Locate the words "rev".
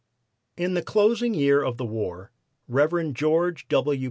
2.67-3.13